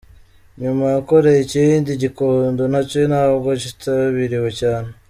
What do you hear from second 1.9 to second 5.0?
i Gikondo, nacyo ntabwo kitabiriwe cyane.